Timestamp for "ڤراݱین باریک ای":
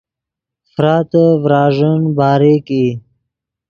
1.43-2.87